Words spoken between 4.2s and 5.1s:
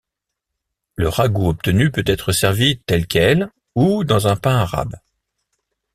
un pain arabe.